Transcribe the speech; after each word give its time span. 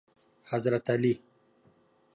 حضرت 0.49 0.89
علی 0.89 1.13